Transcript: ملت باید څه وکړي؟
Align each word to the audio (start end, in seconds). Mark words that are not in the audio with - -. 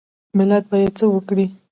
ملت 0.37 0.63
باید 0.71 0.93
څه 0.99 1.05
وکړي؟ 1.09 1.45